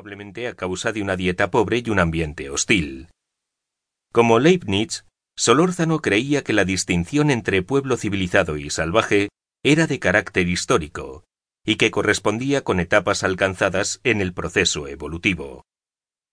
[0.00, 3.08] probablemente a causa de una dieta pobre y un ambiente hostil.
[4.12, 5.04] Como Leibniz,
[5.36, 9.28] Solórzano creía que la distinción entre pueblo civilizado y salvaje
[9.62, 11.24] era de carácter histórico,
[11.66, 15.66] y que correspondía con etapas alcanzadas en el proceso evolutivo.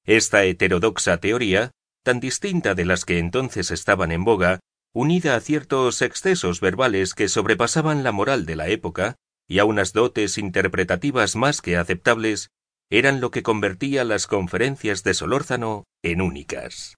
[0.06, 1.72] Esta heterodoxa teoría,
[2.06, 4.62] tan distinta de las que entonces estaban en boga,
[4.94, 9.16] unida a ciertos excesos verbales que sobrepasaban la moral de la época
[9.46, 12.50] y a unas dotes interpretativas más que aceptables,
[12.90, 16.96] eran lo que convertía las conferencias de Solórzano en únicas.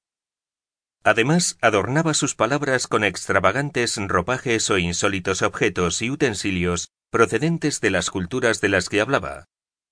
[1.03, 8.11] Además, adornaba sus palabras con extravagantes ropajes o insólitos objetos y utensilios procedentes de las
[8.11, 9.45] culturas de las que hablaba,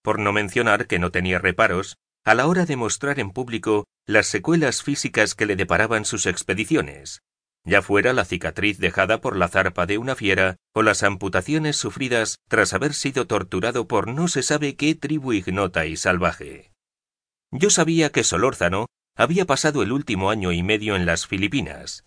[0.03, 4.27] por no mencionar que no tenía reparos a la hora de mostrar en público las
[4.27, 7.21] secuelas físicas que le deparaban sus expediciones,
[7.67, 12.39] ya fuera la cicatriz dejada por la zarpa de una fiera o las amputaciones sufridas
[12.47, 16.71] tras haber sido torturado por no se sabe qué tribu ignota y salvaje.
[17.51, 22.05] Yo sabía que Solórzano había pasado el último año y medio en las Filipinas.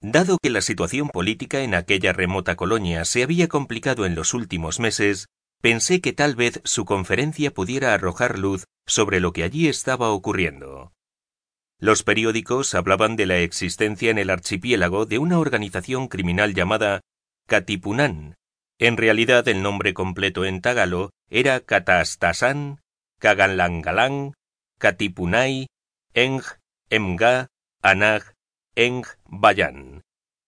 [0.00, 4.80] Dado que la situación política en aquella remota colonia se había complicado en los últimos
[4.80, 5.26] meses,
[5.60, 10.90] pensé que tal vez su conferencia pudiera arrojar luz sobre lo que allí estaba ocurriendo.
[11.82, 17.00] Los periódicos hablaban de la existencia en el archipiélago de una organización criminal llamada
[17.48, 18.36] Katipunan.
[18.78, 22.80] En realidad el nombre completo en tagalo era Katastasan,
[23.18, 24.34] Kaganlangalang,
[24.78, 25.66] Katipunai,
[26.14, 26.42] Eng,
[26.88, 27.48] Emga,
[27.82, 28.36] Anag,
[28.76, 30.02] Eng, Bayan,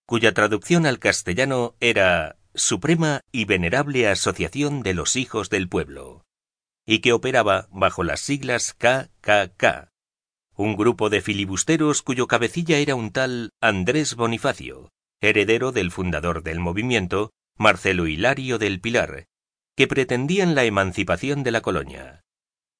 [0.06, 6.22] cuya traducción al castellano era Suprema y Venerable Asociación de los Hijos del Pueblo,
[6.86, 9.93] y que operaba bajo las siglas KKK,
[10.56, 16.60] un grupo de filibusteros cuyo cabecilla era un tal Andrés Bonifacio, heredero del fundador del
[16.60, 19.26] movimiento, Marcelo Hilario del Pilar,
[19.76, 22.22] que pretendían la emancipación de la colonia.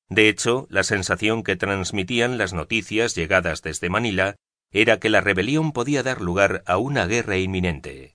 [0.09, 4.37] De hecho, la sensación que transmitían las noticias llegadas desde Manila
[4.71, 8.15] era que la rebelión podía dar lugar a una guerra inminente.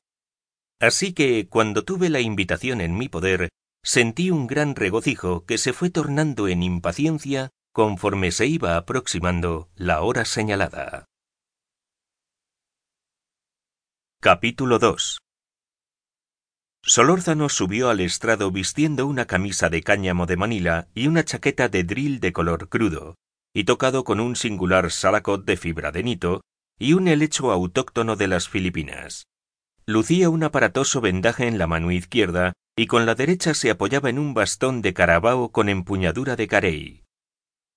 [0.79, 3.49] Así que, cuando tuve la invitación en mi poder,
[3.83, 10.01] sentí un gran regocijo que se fue tornando en impaciencia conforme se iba aproximando la
[10.01, 11.05] hora señalada.
[14.21, 15.19] Capítulo 2
[16.83, 21.83] Solórzano subió al estrado vistiendo una camisa de cáñamo de Manila y una chaqueta de
[21.83, 23.15] drill de color crudo,
[23.53, 26.41] y tocado con un singular salacot de fibra de nito
[26.77, 29.25] y un helecho autóctono de las Filipinas.
[29.85, 34.19] Lucía un aparatoso vendaje en la mano izquierda y con la derecha se apoyaba en
[34.19, 37.03] un bastón de carabao con empuñadura de carey.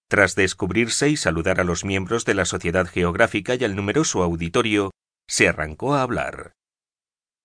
[0.08, 4.90] Tras descubrirse y saludar a los miembros de la Sociedad Geográfica y al numeroso auditorio,
[5.26, 6.52] se arrancó a hablar.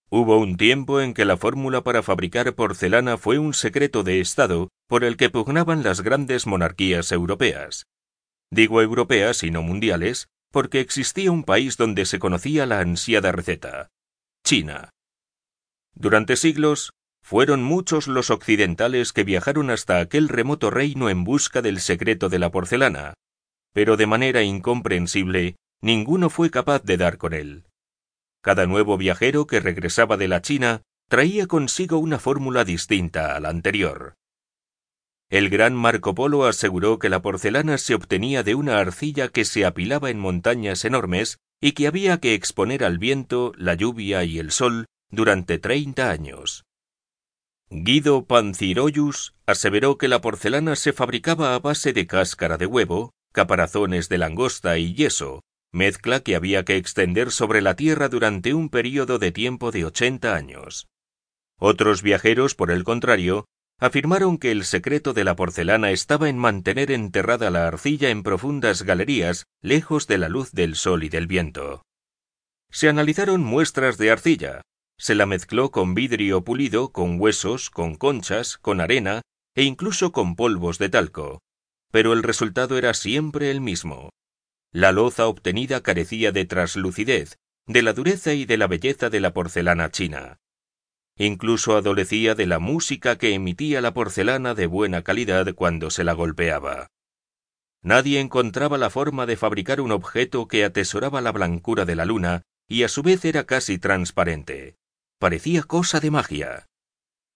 [0.10, 4.70] Hubo un tiempo en que la fórmula para fabricar porcelana fue un secreto de Estado
[4.88, 7.86] por el que pugnaban las grandes monarquías europeas.
[8.50, 13.90] Digo europeas y no mundiales, porque existía un país donde se conocía la ansiada receta,
[14.46, 14.92] China.
[15.94, 16.94] Durante siglos,
[17.28, 22.40] fueron muchos los occidentales que viajaron hasta aquel remoto reino en busca del secreto de
[22.40, 23.16] la porcelana,
[23.74, 27.66] pero de manera incomprensible, ninguno fue capaz de dar con él.
[28.42, 33.50] Cada nuevo viajero que regresaba de la China traía consigo una fórmula distinta a la
[33.50, 34.14] anterior.
[35.30, 39.66] El gran Marco Polo aseguró que la porcelana se obtenía de una arcilla que se
[39.66, 44.52] apilaba en montañas enormes y que había que exponer al viento, la lluvia y el
[44.52, 46.64] sol durante treinta años.
[47.70, 54.08] Guido Panciroyus aseveró que la porcelana se fabricaba a base de cáscara de huevo, caparazones
[54.08, 55.42] de langosta y yeso,
[55.74, 60.36] mezcla que había que extender sobre la tierra durante un período de tiempo de ochenta
[60.36, 60.88] años.
[61.60, 63.46] Otros viajeros, por el contrario,
[63.80, 68.84] afirmaron que el secreto de la porcelana estaba en mantener enterrada la arcilla en profundas
[68.84, 71.82] galerías, lejos de la luz del sol y del viento.
[72.72, 74.62] Se analizaron muestras de arcilla,
[74.98, 79.22] se la mezcló con vidrio pulido, con huesos, con conchas, con arena
[79.56, 81.42] e incluso con polvos de talco,
[81.92, 84.10] pero el resultado era siempre el mismo.
[84.72, 89.34] La loza obtenida carecía de traslucidez, de la dureza y de la belleza de la
[89.34, 90.38] porcelana china.
[91.18, 96.14] Incluso adolecía de la música que emitía la porcelana de buena calidad cuando se la
[96.14, 96.88] golpeaba.
[97.82, 102.44] Nadie encontraba la forma de fabricar un objeto que atesoraba la blancura de la luna
[102.68, 104.76] y a su vez era casi transparente.
[105.20, 106.68] Parecía cosa de magia.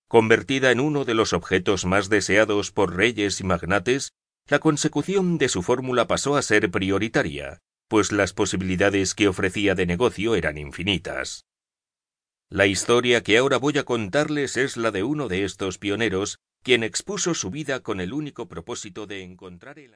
[0.07, 4.11] Convertida en uno de los objetos más deseados por reyes y magnates,
[4.47, 7.57] la consecución de su fórmula pasó a ser prioritaria,
[7.87, 11.45] pues las posibilidades que ofrecía de negocio eran infinitas.
[12.49, 16.83] La historia que ahora voy a contarles es la de uno de estos pioneros, quien
[16.83, 19.89] expuso su vida con el único propósito de encontrar el